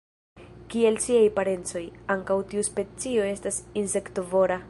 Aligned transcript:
Kiel 0.73 0.95
siaj 1.03 1.19
parencoj, 1.35 1.83
ankaŭ 2.15 2.39
tiu 2.53 2.65
specio 2.71 3.31
estas 3.37 3.63
insektovora. 3.83 4.59